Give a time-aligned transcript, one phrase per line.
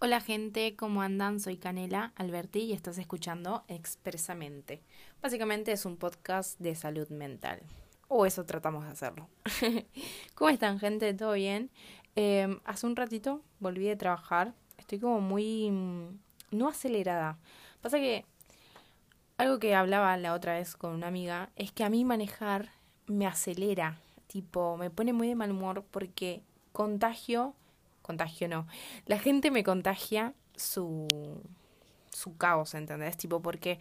[0.00, 1.40] Hola gente, ¿cómo andan?
[1.40, 4.80] Soy Canela Alberti y estás escuchando Expresamente.
[5.20, 7.60] Básicamente es un podcast de salud mental.
[8.06, 9.28] O eso tratamos de hacerlo.
[10.36, 11.12] ¿Cómo están gente?
[11.14, 11.72] ¿Todo bien?
[12.14, 14.54] Em, hace un ratito volví de trabajar.
[14.76, 15.68] Estoy como muy...
[15.72, 16.20] Mm,
[16.52, 17.36] no acelerada.
[17.80, 18.24] Pasa que
[19.36, 22.70] algo que hablaba la otra vez con una amiga es que a mí manejar
[23.08, 23.98] me acelera.
[24.28, 27.56] Tipo, me pone muy de mal humor porque contagio
[28.08, 28.66] contagio no.
[29.06, 31.06] La gente me contagia su,
[32.10, 33.18] su caos, ¿entendés?
[33.18, 33.78] Tipo, porque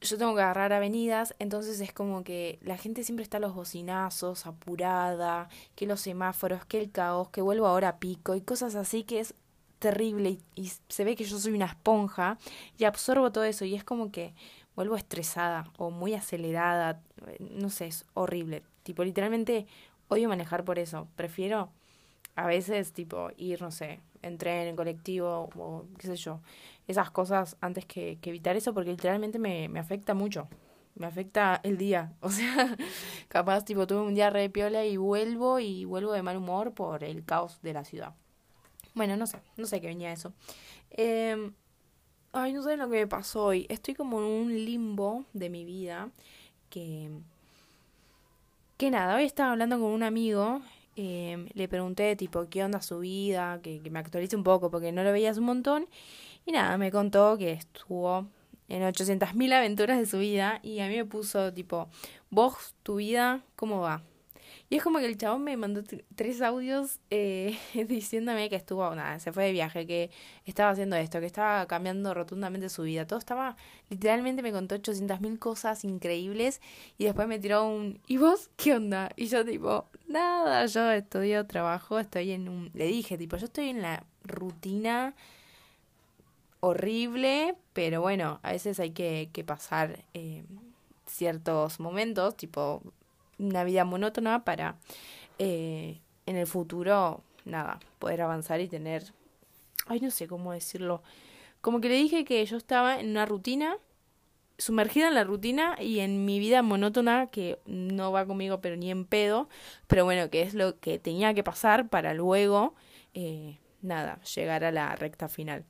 [0.00, 3.54] yo tengo que agarrar avenidas, entonces es como que la gente siempre está a los
[3.54, 8.74] bocinazos, apurada, que los semáforos, que el caos, que vuelvo ahora a pico y cosas
[8.74, 9.34] así que es
[9.78, 12.38] terrible y, y, se ve que yo soy una esponja
[12.76, 14.34] y absorbo todo eso y es como que
[14.74, 17.00] vuelvo estresada o muy acelerada,
[17.38, 18.64] no sé, es horrible.
[18.82, 19.66] Tipo, literalmente
[20.08, 21.06] odio manejar por eso.
[21.14, 21.70] Prefiero
[22.36, 26.40] a veces, tipo, ir, no sé, en tren, en colectivo, o qué sé yo,
[26.86, 30.48] esas cosas antes que, que evitar eso, porque literalmente me, me afecta mucho.
[30.94, 32.12] Me afecta el día.
[32.20, 32.76] O sea,
[33.28, 37.04] capaz, tipo, tuve un día re piola y vuelvo y vuelvo de mal humor por
[37.04, 38.14] el caos de la ciudad.
[38.94, 40.34] Bueno, no sé, no sé qué venía eso.
[40.90, 41.50] Eh,
[42.32, 43.66] ay, no sé lo que me pasó hoy.
[43.68, 46.10] Estoy como en un limbo de mi vida
[46.70, 47.10] que...
[48.76, 50.60] Que nada, hoy estaba hablando con un amigo
[50.96, 55.02] eh, le pregunté, tipo, qué onda su vida, que, me actualice un poco porque no
[55.02, 55.86] lo veías un montón.
[56.46, 58.26] Y nada, me contó que estuvo
[58.68, 61.88] en 800.000 aventuras de su vida y a mí me puso, tipo,
[62.30, 64.02] vos, tu vida, ¿cómo va?
[64.72, 65.82] Y es como que el chabón me mandó
[66.14, 70.10] tres audios eh, diciéndome que estuvo, nada, se fue de viaje, que
[70.46, 73.06] estaba haciendo esto, que estaba cambiando rotundamente su vida.
[73.06, 73.58] Todo estaba,
[73.90, 76.62] literalmente me contó 800 mil cosas increíbles
[76.96, 79.10] y después me tiró un, ¿y vos qué onda?
[79.14, 83.68] Y yo tipo, nada, yo estudio, trabajo, estoy en un, le dije, tipo, yo estoy
[83.68, 85.14] en la rutina
[86.60, 90.44] horrible, pero bueno, a veces hay que, que pasar eh,
[91.04, 92.82] ciertos momentos, tipo
[93.46, 94.76] una vida monótona para
[95.38, 99.12] eh, en el futuro, nada, poder avanzar y tener,
[99.86, 101.02] ay, no sé cómo decirlo,
[101.60, 103.76] como que le dije que yo estaba en una rutina,
[104.58, 108.90] sumergida en la rutina y en mi vida monótona que no va conmigo pero ni
[108.90, 109.48] en pedo,
[109.86, 112.74] pero bueno, que es lo que tenía que pasar para luego,
[113.14, 115.64] eh, nada, llegar a la recta final.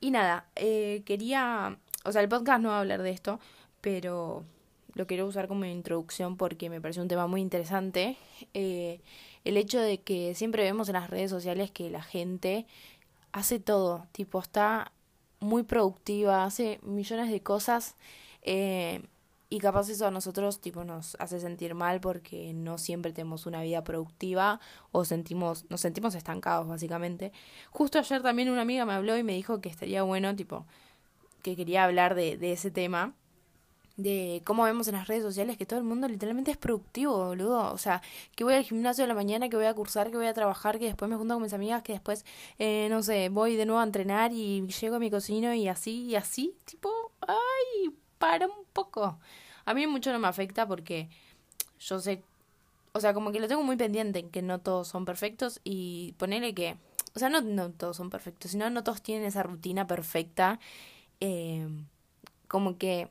[0.00, 3.38] Y nada, eh, quería, o sea, el podcast no va a hablar de esto,
[3.80, 4.44] pero
[4.94, 8.16] lo quiero usar como introducción porque me parece un tema muy interesante.
[8.54, 9.00] Eh,
[9.44, 12.66] el hecho de que siempre vemos en las redes sociales que la gente
[13.32, 14.92] hace todo, tipo, está
[15.40, 17.96] muy productiva, hace millones de cosas
[18.42, 19.02] eh,
[19.50, 23.60] y capaz eso a nosotros tipo nos hace sentir mal porque no siempre tenemos una
[23.62, 24.60] vida productiva
[24.92, 27.32] o sentimos nos sentimos estancados básicamente.
[27.70, 30.64] Justo ayer también una amiga me habló y me dijo que estaría bueno tipo
[31.42, 33.14] que quería hablar de, de ese tema
[33.96, 37.72] de cómo vemos en las redes sociales que todo el mundo literalmente es productivo, boludo.
[37.72, 38.02] O sea,
[38.34, 40.78] que voy al gimnasio de la mañana, que voy a cursar, que voy a trabajar,
[40.78, 42.24] que después me junto con mis amigas, que después,
[42.58, 46.04] eh, no sé, voy de nuevo a entrenar y llego a mi cocina y así,
[46.04, 49.18] y así, tipo, ay, para un poco.
[49.64, 51.08] A mí mucho no me afecta porque
[51.80, 52.22] yo sé,
[52.92, 56.54] o sea, como que lo tengo muy pendiente, que no todos son perfectos y ponerle
[56.54, 56.76] que,
[57.14, 60.60] o sea, no, no todos son perfectos, sino no todos tienen esa rutina perfecta.
[61.20, 61.68] Eh,
[62.48, 63.08] como que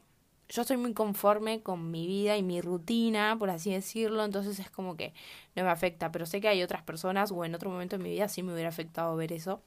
[0.51, 4.69] yo estoy muy conforme con mi vida y mi rutina, por así decirlo, entonces es
[4.69, 5.13] como que
[5.55, 8.11] no me afecta, pero sé que hay otras personas o en otro momento de mi
[8.11, 9.61] vida sí me hubiera afectado ver eso.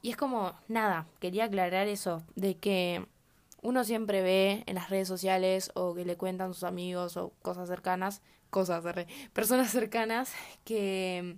[0.00, 3.04] Y es como, nada, quería aclarar eso, de que
[3.60, 7.68] uno siempre ve en las redes sociales o que le cuentan sus amigos o cosas
[7.68, 8.82] cercanas, cosas,
[9.34, 10.32] personas cercanas
[10.64, 11.36] que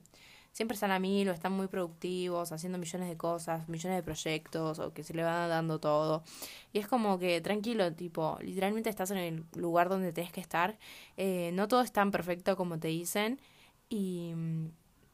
[0.52, 4.78] siempre están a mil o están muy productivos, haciendo millones de cosas, millones de proyectos
[4.78, 6.22] o que se le van dando todo.
[6.72, 10.78] Y es como que tranquilo, tipo, literalmente estás en el lugar donde tienes que estar.
[11.16, 13.40] Eh, no todo es tan perfecto como te dicen.
[13.88, 14.34] Y,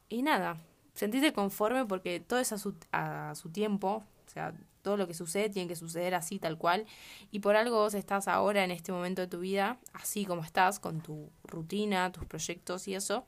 [0.09, 0.59] y nada,
[0.95, 4.05] sentite conforme porque todo es a su, a su tiempo.
[4.27, 6.87] O sea, todo lo que sucede tiene que suceder así, tal cual.
[7.31, 10.79] Y por algo vos estás ahora en este momento de tu vida, así como estás,
[10.79, 13.25] con tu rutina, tus proyectos y eso.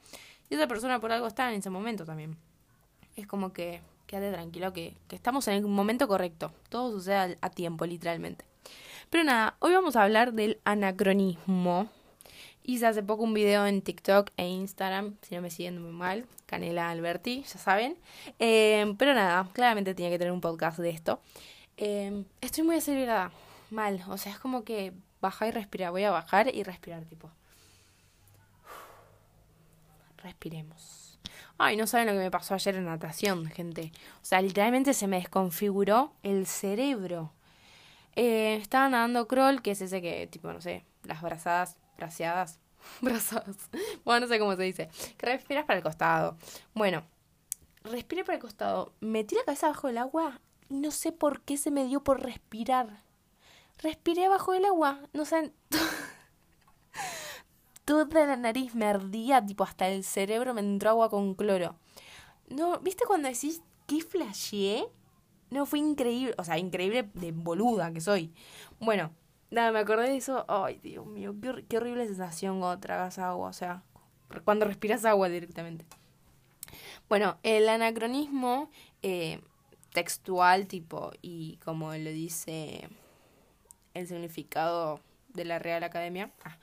[0.50, 2.37] Y esa persona por algo está en ese momento también.
[3.17, 6.53] Es como que quédate tranquilo que, que estamos en el momento correcto.
[6.69, 8.45] Todo sucede a, tiempo, literalmente.
[9.11, 11.89] Pero nada, hoy vamos a hablar del anacronismo.
[12.65, 16.27] Hice hace poco un video en TikTok e Instagram, si no me siguen muy mal,
[16.47, 17.97] Canela Alberti, ya saben.
[18.39, 21.21] Eh, pero nada, claramente tenía que tener un podcast de esto.
[21.79, 23.31] Eh, estoy muy acelerada,
[23.71, 27.31] mal, o sea, es como que baja y respira, voy a bajar y respirar, tipo
[30.23, 31.19] respiremos.
[31.59, 33.93] Ay, no saben lo que me pasó ayer en natación, gente.
[34.23, 37.32] O sea, literalmente se me desconfiguró el cerebro.
[38.15, 42.61] Eh, estaba nadando crawl, que es ese que, tipo, no sé, las brazadas, braceadas,
[43.00, 43.56] brazadas.
[44.05, 44.88] Bueno, no sé cómo se dice.
[45.17, 46.37] Que respiras para el costado.
[46.75, 47.05] Bueno,
[47.82, 48.93] respiré para el costado.
[49.00, 52.23] Metí la cabeza bajo el agua y no sé por qué se me dio por
[52.23, 53.03] respirar.
[53.79, 55.00] Respiré bajo el agua.
[55.12, 55.53] No sé.
[57.88, 61.75] toda la nariz me ardía, tipo hasta el cerebro me entró agua con cloro.
[62.50, 64.87] No, ¿viste cuando decís qué flasheé?
[65.49, 68.35] No, fue increíble, o sea, increíble de boluda que soy.
[68.79, 69.11] Bueno,
[69.50, 70.44] nada, me acordé de eso.
[70.49, 71.35] Ay, Dios mío,
[71.67, 73.82] qué, horrible sensación cuando tragas agua, o sea,
[74.44, 75.87] cuando respiras agua directamente.
[77.08, 78.70] Bueno, el anacronismo
[79.00, 79.40] eh,
[79.94, 82.87] textual, tipo, y como lo dice
[83.94, 85.00] el significado
[85.31, 86.58] de la Real Academia, ah,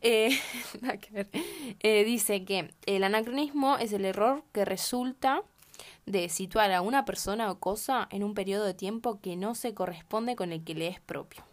[0.00, 0.38] eh,
[1.80, 5.42] eh, dice que el anacronismo es el error que resulta
[6.06, 9.74] de situar a una persona o cosa en un periodo de tiempo que no se
[9.74, 11.44] corresponde con el que le es propio.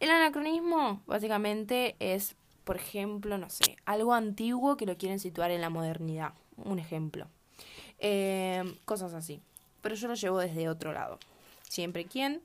[0.00, 2.34] El anacronismo básicamente es,
[2.64, 6.34] por ejemplo, no sé, algo antiguo que lo quieren situar en la modernidad.
[6.56, 7.28] Un ejemplo.
[7.98, 9.40] Eh, cosas así.
[9.80, 11.18] Pero yo lo llevo desde otro lado.
[11.68, 12.42] Siempre quien,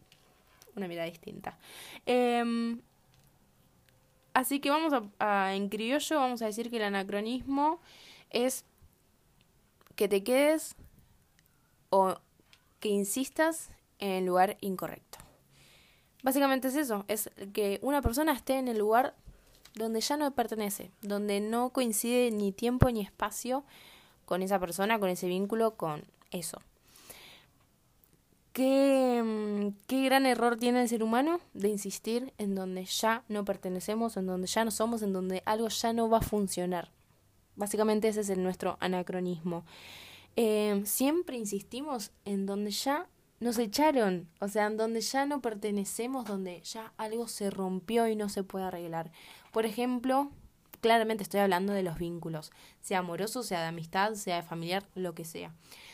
[0.75, 1.57] una mirada distinta.
[2.05, 2.77] Eh,
[4.33, 7.81] Así que vamos a, en criollo vamos a decir que el anacronismo
[8.29, 8.65] es
[9.95, 10.75] que te quedes
[11.89, 12.15] o
[12.79, 15.17] que insistas en el lugar incorrecto.
[16.23, 19.15] Básicamente es eso, es que una persona esté en el lugar
[19.75, 23.63] donde ya no pertenece, donde no coincide ni tiempo ni espacio
[24.25, 26.61] con esa persona, con ese vínculo, con eso.
[28.53, 33.45] ¿Qué, mm, qué gran error tiene el ser humano de insistir en donde ya no
[33.45, 36.91] pertenecemos, en donde ya no somos, en donde algo ya no va a funcionar.
[37.55, 39.65] Básicamente ese es nuestro anacronismo.
[40.35, 43.07] Eh, siempre insistimos en donde ya
[43.39, 48.15] nos echaron, o sea, en donde ya no pertenecemos, donde ya algo se rompió y
[48.15, 49.11] no se puede arreglar.
[49.51, 50.31] Por ejemplo,
[50.81, 55.13] claramente estoy hablando de los vínculos, sea amoroso, sea de amistad, sea de familiar, lo
[55.13, 55.53] que sea.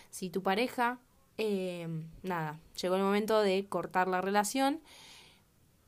[0.10, 1.00] Si tu pareja
[1.38, 1.88] eh,
[2.24, 4.82] nada, llegó el momento de cortar la relación,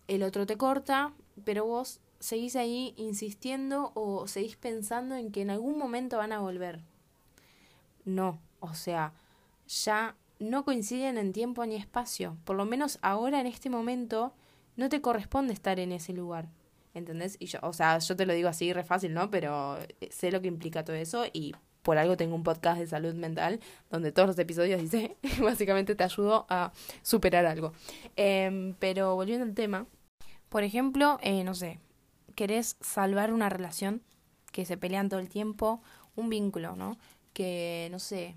[0.08, 1.14] el otro te corta,
[1.44, 6.40] pero vos seguís ahí insistiendo o seguís pensando en que en algún momento van a
[6.40, 6.82] volver.
[8.06, 9.14] No, o sea,
[9.68, 12.38] ya no coinciden en tiempo ni espacio.
[12.46, 14.34] Por lo menos ahora en este momento
[14.76, 16.50] no te corresponde estar en ese lugar.
[16.94, 17.38] ¿Entendés?
[17.40, 19.30] Y yo, o sea, yo te lo digo así re fácil, ¿no?
[19.30, 19.78] Pero
[20.10, 21.54] sé lo que implica todo eso y
[21.88, 26.04] por algo tengo un podcast de salud mental donde todos los episodios dice, básicamente te
[26.04, 27.72] ayudo a superar algo.
[28.18, 29.86] Em, pero volviendo al tema,
[30.50, 31.80] por ejemplo, eh, no sé,
[32.36, 34.02] querés salvar una relación
[34.52, 35.82] que se pelean todo el tiempo,
[36.18, 36.98] un vínculo, ¿no?
[37.32, 38.36] Que, no sé,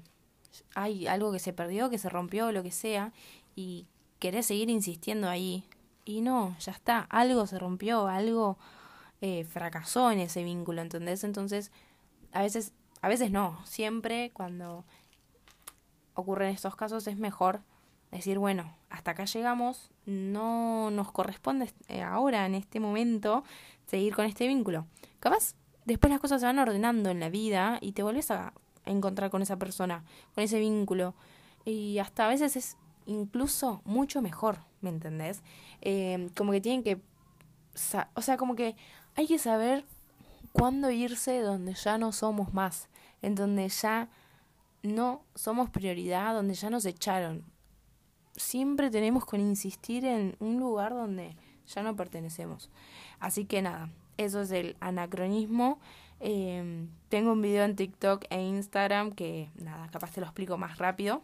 [0.77, 3.13] hay algo que se perdió, que se rompió, lo que sea,
[3.57, 3.89] y
[4.21, 5.65] querés seguir insistiendo ahí.
[6.05, 8.59] Y no, ya está, algo se rompió, algo
[9.21, 11.25] eh, fracasó en ese vínculo, ¿entendés?
[11.25, 11.73] Entonces,
[12.31, 14.85] a veces a veces no, siempre cuando
[16.15, 17.63] ocurren estos casos es mejor
[18.11, 23.45] decir, bueno, hasta acá llegamos, no nos corresponde eh, ahora, en este momento,
[23.87, 24.87] seguir con este vínculo.
[25.21, 25.55] Capaz,
[25.85, 28.53] después las cosas se van ordenando en la vida y te vuelves a
[28.85, 30.05] encontrar con esa persona,
[30.35, 31.15] con ese vínculo.
[31.65, 32.77] Y hasta a veces es
[33.07, 35.43] incluso mucho mejor, ¿me entendés?
[35.81, 37.01] Eh, como que tienen que...
[38.15, 38.77] O sea, como que
[39.15, 39.85] hay que saber
[40.53, 42.89] cuándo irse donde ya no somos más,
[43.23, 44.09] en donde ya
[44.83, 47.45] no somos prioridad, donde ya nos echaron.
[48.37, 52.71] Siempre tenemos que insistir en un lugar donde ya no pertenecemos.
[53.19, 55.81] Así que nada, eso es el anacronismo.
[56.21, 60.79] Em, tengo un video en TikTok e Instagram que nada, capaz te lo explico más
[60.79, 61.23] rápido.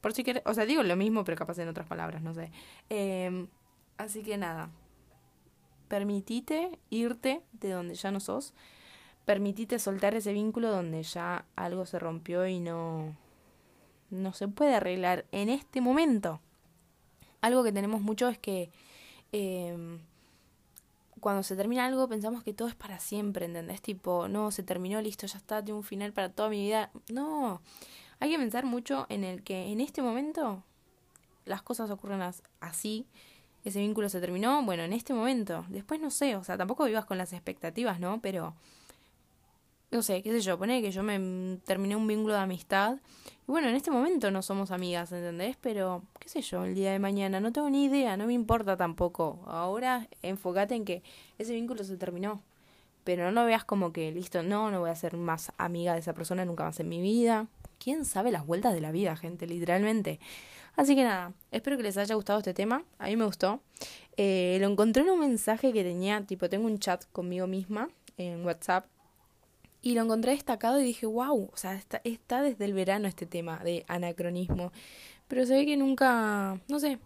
[0.00, 2.50] Por si quieres, o sea, digo lo mismo, pero capaz en otras palabras, no sé.
[2.88, 3.48] Em,
[3.98, 4.70] así que nada,
[5.90, 8.54] permitite irte de donde ya no sos,
[9.24, 13.16] permitite soltar ese vínculo donde ya algo se rompió y no,
[14.08, 16.40] no se puede arreglar en este momento.
[17.40, 18.70] Algo que tenemos mucho es que
[19.32, 19.98] em,
[21.18, 23.82] cuando se termina algo pensamos que todo es para siempre, ¿entendés?
[23.82, 26.92] Tipo, no, se terminó, listo, ya está, tiene un final para toda mi vida.
[27.08, 27.62] No,
[28.20, 30.62] hay que pensar mucho en el que en este momento
[31.46, 32.22] las cosas ocurren
[32.60, 33.08] así
[33.64, 35.64] ese vínculo se terminó, bueno, en este momento.
[35.68, 38.20] Después no sé, o sea, tampoco vivas con las expectativas, ¿no?
[38.20, 38.54] Pero,
[39.90, 42.98] no sé, qué sé yo, pone que yo me terminé un vínculo de amistad.
[43.48, 45.56] Y bueno, en este momento no somos amigas, ¿entendés?
[45.60, 48.76] Pero, qué sé yo, el día de mañana, no tengo ni idea, no me importa
[48.76, 49.40] tampoco.
[49.46, 51.02] Ahora enfócate en que
[51.38, 52.42] ese vínculo se terminó.
[53.04, 56.14] pero no veas como que listo, no, no voy a ser más amiga de esa
[56.14, 57.48] persona nunca más en mi vida.
[57.78, 59.46] ¿Quién sabe las vueltas de la vida, gente?
[59.46, 60.20] Literalmente.
[60.76, 62.84] Así que nada, espero que les haya gustado este tema.
[62.98, 63.60] A mí me gustó.
[64.16, 68.44] Eh, lo encontré en un mensaje que tenía, tipo, tengo un chat conmigo misma en
[68.44, 68.86] WhatsApp.
[69.82, 73.24] Y lo encontré destacado y dije, wow, o sea, está, está desde el verano este
[73.26, 74.72] tema de anacronismo.
[75.26, 76.98] Pero se ve que nunca, no sé.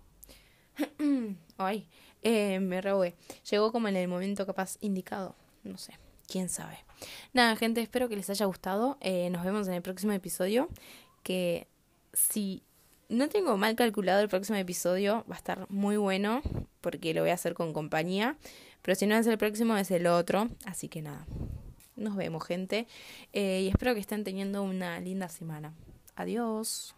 [1.57, 1.87] Ay,
[2.23, 3.15] eh, me rehué.
[3.51, 5.37] Llegó como en el momento capaz indicado.
[5.63, 6.79] No sé, quién sabe.
[7.33, 8.99] Nada, gente, espero que les haya gustado.
[9.01, 10.69] Eh, nos vemos en el próximo episodio.
[11.23, 11.69] Que
[12.13, 12.63] si
[13.15, 16.43] no tengo mal calculado el próximo episodio, va a estar muy bueno.
[16.81, 18.37] Porque lo voy a hacer con compañía.
[18.83, 20.51] Pero si no es el próximo, es el otro.
[20.67, 21.27] Así que nada.
[21.97, 22.87] Nos vemos, gente.
[23.33, 25.73] Eh, y espero que estén teniendo una linda semana.
[26.17, 26.95] Adiós.